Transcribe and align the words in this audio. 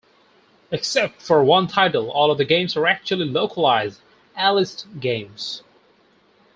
Except 0.71 1.21
for 1.21 1.43
one 1.43 1.67
title, 1.67 2.09
all 2.09 2.31
of 2.31 2.39
the 2.39 2.43
games 2.43 2.75
are 2.75 2.87
actually 2.87 3.25
localized 3.27 4.01
"Aleste" 4.35 4.99
games. 4.99 5.61